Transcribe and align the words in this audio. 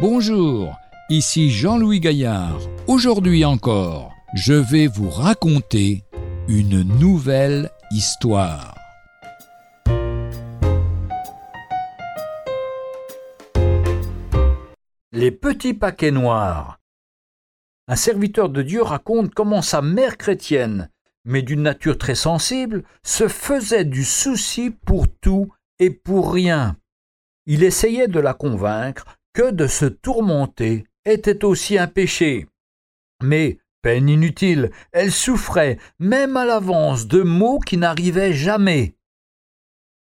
Bonjour, 0.00 0.78
ici 1.10 1.50
Jean-Louis 1.50 2.00
Gaillard. 2.00 2.58
Aujourd'hui 2.86 3.44
encore, 3.44 4.14
je 4.32 4.54
vais 4.54 4.86
vous 4.86 5.10
raconter 5.10 6.04
une 6.48 6.80
nouvelle 6.98 7.70
histoire. 7.90 8.74
Les 15.12 15.30
petits 15.30 15.74
paquets 15.74 16.12
noirs. 16.12 16.78
Un 17.86 17.96
serviteur 17.96 18.48
de 18.48 18.62
Dieu 18.62 18.80
raconte 18.80 19.34
comment 19.34 19.60
sa 19.60 19.82
mère 19.82 20.16
chrétienne, 20.16 20.88
mais 21.26 21.42
d'une 21.42 21.62
nature 21.62 21.98
très 21.98 22.14
sensible, 22.14 22.84
se 23.02 23.28
faisait 23.28 23.84
du 23.84 24.04
souci 24.04 24.70
pour 24.70 25.08
tout 25.20 25.52
et 25.78 25.90
pour 25.90 26.32
rien. 26.32 26.78
Il 27.44 27.62
essayait 27.62 28.08
de 28.08 28.20
la 28.20 28.32
convaincre 28.32 29.04
que 29.32 29.50
de 29.50 29.66
se 29.66 29.86
tourmenter 29.86 30.84
était 31.04 31.44
aussi 31.44 31.78
un 31.78 31.86
péché. 31.86 32.46
Mais, 33.22 33.58
peine 33.82 34.08
inutile, 34.08 34.70
elle 34.92 35.12
souffrait, 35.12 35.78
même 35.98 36.36
à 36.36 36.44
l'avance, 36.44 37.06
de 37.06 37.22
maux 37.22 37.58
qui 37.58 37.76
n'arrivaient 37.76 38.32
jamais. 38.32 38.94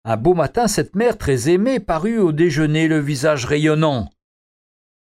Un 0.05 0.17
beau 0.17 0.35
matin, 0.35 0.67
cette 0.67 0.97
mère 0.97 1.17
très 1.17 1.49
aimée 1.49 1.79
parut 1.79 2.19
au 2.19 2.33
déjeuner 2.33 2.89
le 2.89 2.99
visage 2.99 3.45
rayonnant. 3.45 4.11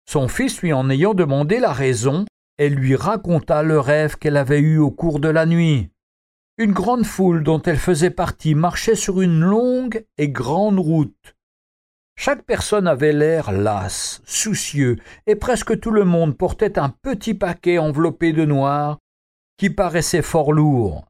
Son 0.08 0.28
fils 0.28 0.60
lui 0.60 0.72
en 0.72 0.90
ayant 0.90 1.14
demandé 1.14 1.58
la 1.58 1.72
raison, 1.72 2.26
elle 2.58 2.74
lui 2.74 2.96
raconta 2.96 3.62
le 3.62 3.80
rêve 3.80 4.16
qu'elle 4.16 4.36
avait 4.36 4.60
eu 4.60 4.78
au 4.78 4.90
cours 4.90 5.20
de 5.20 5.28
la 5.28 5.46
nuit. 5.46 5.88
Une 6.58 6.72
grande 6.72 7.06
foule 7.06 7.42
dont 7.42 7.62
elle 7.62 7.78
faisait 7.78 8.10
partie 8.10 8.54
marchait 8.54 8.96
sur 8.96 9.22
une 9.22 9.40
longue 9.40 10.04
et 10.18 10.28
grande 10.28 10.78
route. 10.78 11.36
Chaque 12.22 12.42
personne 12.42 12.86
avait 12.86 13.14
l'air 13.14 13.50
lasse, 13.50 14.20
soucieux, 14.26 14.98
et 15.26 15.36
presque 15.36 15.80
tout 15.80 15.90
le 15.90 16.04
monde 16.04 16.36
portait 16.36 16.78
un 16.78 16.90
petit 16.90 17.32
paquet 17.32 17.78
enveloppé 17.78 18.34
de 18.34 18.44
noir 18.44 18.98
qui 19.56 19.70
paraissait 19.70 20.20
fort 20.20 20.52
lourd. 20.52 21.06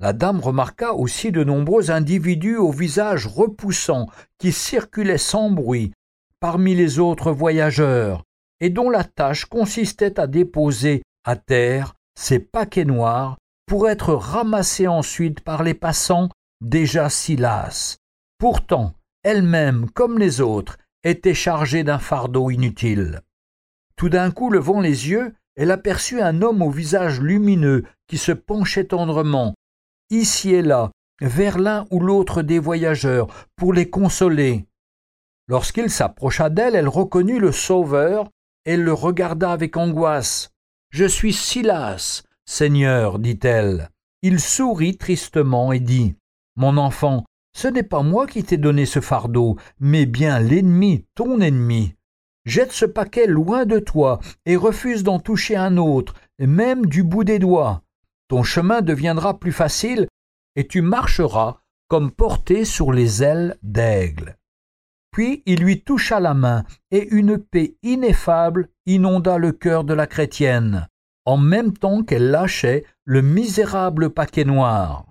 La 0.00 0.12
dame 0.12 0.40
remarqua 0.40 0.94
aussi 0.94 1.30
de 1.30 1.44
nombreux 1.44 1.92
individus 1.92 2.56
au 2.56 2.72
visage 2.72 3.28
repoussant 3.28 4.08
qui 4.38 4.50
circulaient 4.50 5.18
sans 5.18 5.52
bruit 5.52 5.92
parmi 6.40 6.74
les 6.74 6.98
autres 6.98 7.30
voyageurs, 7.30 8.24
et 8.58 8.70
dont 8.70 8.90
la 8.90 9.04
tâche 9.04 9.44
consistait 9.44 10.18
à 10.18 10.26
déposer 10.26 11.04
à 11.24 11.36
terre 11.36 11.94
ces 12.18 12.40
paquets 12.40 12.84
noirs 12.84 13.38
pour 13.66 13.88
être 13.88 14.14
ramassés 14.14 14.88
ensuite 14.88 15.42
par 15.42 15.62
les 15.62 15.74
passants 15.74 16.28
déjà 16.60 17.08
si 17.08 17.36
lasses. 17.36 17.98
Pourtant, 18.36 18.94
elle-même, 19.22 19.90
comme 19.90 20.18
les 20.18 20.40
autres, 20.40 20.78
était 21.04 21.34
chargée 21.34 21.84
d'un 21.84 21.98
fardeau 21.98 22.50
inutile. 22.50 23.22
Tout 23.96 24.08
d'un 24.08 24.30
coup, 24.30 24.50
levant 24.50 24.80
les 24.80 25.08
yeux, 25.08 25.34
elle 25.56 25.70
aperçut 25.70 26.20
un 26.20 26.42
homme 26.42 26.62
au 26.62 26.70
visage 26.70 27.20
lumineux 27.20 27.84
qui 28.06 28.18
se 28.18 28.32
penchait 28.32 28.84
tendrement, 28.84 29.54
ici 30.10 30.54
et 30.54 30.62
là, 30.62 30.90
vers 31.20 31.58
l'un 31.58 31.86
ou 31.90 32.00
l'autre 32.00 32.42
des 32.42 32.58
voyageurs, 32.58 33.28
pour 33.56 33.72
les 33.72 33.90
consoler. 33.90 34.66
Lorsqu'il 35.48 35.90
s'approcha 35.90 36.48
d'elle, 36.48 36.74
elle 36.74 36.88
reconnut 36.88 37.40
le 37.40 37.52
Sauveur, 37.52 38.30
et 38.64 38.76
le 38.76 38.92
regarda 38.92 39.52
avec 39.52 39.76
angoisse. 39.76 40.50
Je 40.90 41.04
suis 41.04 41.32
Silas, 41.32 42.22
Seigneur, 42.44 43.18
dit-elle. 43.18 43.90
Il 44.22 44.40
sourit 44.40 44.96
tristement 44.96 45.72
et 45.72 45.80
dit. 45.80 46.14
Mon 46.56 46.76
enfant, 46.76 47.24
ce 47.52 47.68
n'est 47.68 47.82
pas 47.82 48.02
moi 48.02 48.26
qui 48.26 48.44
t'ai 48.44 48.56
donné 48.56 48.86
ce 48.86 49.00
fardeau, 49.00 49.56
mais 49.78 50.06
bien 50.06 50.38
l'ennemi, 50.38 51.06
ton 51.14 51.40
ennemi. 51.40 51.94
Jette 52.44 52.72
ce 52.72 52.86
paquet 52.86 53.26
loin 53.26 53.66
de 53.66 53.78
toi 53.78 54.18
et 54.46 54.56
refuse 54.56 55.02
d'en 55.02 55.18
toucher 55.18 55.56
un 55.56 55.76
autre, 55.76 56.14
même 56.38 56.86
du 56.86 57.02
bout 57.02 57.24
des 57.24 57.38
doigts. 57.38 57.82
Ton 58.28 58.42
chemin 58.42 58.80
deviendra 58.80 59.38
plus 59.38 59.52
facile 59.52 60.06
et 60.56 60.66
tu 60.66 60.82
marcheras 60.82 61.58
comme 61.88 62.12
porté 62.12 62.64
sur 62.64 62.92
les 62.92 63.22
ailes 63.22 63.58
d'aigle. 63.62 64.36
Puis 65.10 65.42
il 65.44 65.60
lui 65.60 65.82
toucha 65.82 66.20
la 66.20 66.34
main, 66.34 66.64
et 66.92 67.08
une 67.08 67.36
paix 67.36 67.74
ineffable 67.82 68.68
inonda 68.86 69.38
le 69.38 69.50
cœur 69.50 69.82
de 69.82 69.92
la 69.92 70.06
chrétienne, 70.06 70.88
en 71.24 71.36
même 71.36 71.72
temps 71.72 72.04
qu'elle 72.04 72.30
lâchait 72.30 72.84
le 73.04 73.22
misérable 73.22 74.10
paquet 74.10 74.44
noir. 74.44 75.09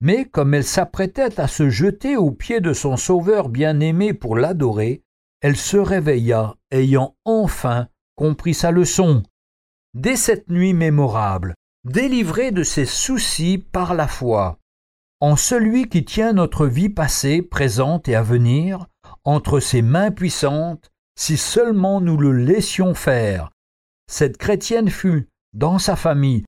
Mais 0.00 0.24
comme 0.24 0.54
elle 0.54 0.64
s'apprêtait 0.64 1.40
à 1.40 1.48
se 1.48 1.70
jeter 1.70 2.16
aux 2.16 2.30
pieds 2.30 2.60
de 2.60 2.72
son 2.72 2.96
Sauveur 2.96 3.48
bien-aimé 3.48 4.14
pour 4.14 4.36
l'adorer, 4.36 5.02
elle 5.40 5.56
se 5.56 5.76
réveilla, 5.76 6.54
ayant 6.70 7.16
enfin 7.24 7.88
compris 8.16 8.54
sa 8.54 8.70
leçon. 8.70 9.22
Dès 9.94 10.16
cette 10.16 10.48
nuit 10.48 10.74
mémorable, 10.74 11.54
délivrée 11.84 12.50
de 12.50 12.62
ses 12.62 12.86
soucis 12.86 13.58
par 13.58 13.94
la 13.94 14.08
foi, 14.08 14.58
en 15.20 15.36
celui 15.36 15.88
qui 15.88 16.04
tient 16.04 16.32
notre 16.32 16.66
vie 16.66 16.88
passée, 16.88 17.42
présente 17.42 18.08
et 18.08 18.14
à 18.14 18.22
venir, 18.22 18.86
entre 19.24 19.60
ses 19.60 19.82
mains 19.82 20.10
puissantes, 20.10 20.90
si 21.16 21.36
seulement 21.36 22.00
nous 22.00 22.16
le 22.16 22.32
laissions 22.32 22.94
faire. 22.94 23.50
Cette 24.10 24.36
chrétienne 24.36 24.90
fut, 24.90 25.28
dans 25.52 25.78
sa 25.78 25.96
famille, 25.96 26.44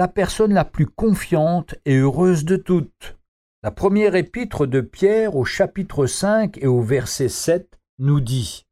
la 0.00 0.08
personne 0.08 0.54
la 0.54 0.64
plus 0.64 0.86
confiante 0.86 1.74
et 1.84 1.98
heureuse 1.98 2.46
de 2.46 2.56
toutes. 2.56 3.18
La 3.62 3.70
première 3.70 4.14
épître 4.14 4.66
de 4.66 4.80
Pierre 4.80 5.36
au 5.36 5.44
chapitre 5.44 6.06
5 6.06 6.56
et 6.56 6.66
au 6.66 6.80
verset 6.80 7.28
7 7.28 7.78
nous 7.98 8.20
dit 8.20 8.64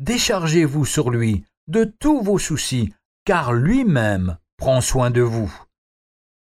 Déchargez-vous 0.00 0.84
sur 0.84 1.10
lui 1.10 1.44
de 1.68 1.84
tous 1.84 2.20
vos 2.20 2.40
soucis, 2.40 2.92
car 3.24 3.52
lui-même 3.52 4.38
prend 4.56 4.80
soin 4.80 5.12
de 5.12 5.20
vous. 5.20 5.54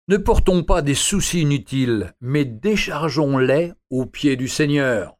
Ne 0.07 0.17
portons 0.17 0.63
pas 0.63 0.81
des 0.81 0.95
soucis 0.95 1.41
inutiles, 1.41 2.15
mais 2.19 2.43
déchargeons-les 2.43 3.73
aux 3.91 4.07
pieds 4.07 4.37
du 4.37 4.47
Seigneur. 4.47 5.19